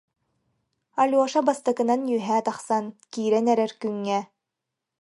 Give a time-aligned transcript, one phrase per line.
[1.03, 4.19] Алеша бастакынан үөһэ тахсан, киирэн эрэр күҥҥэ: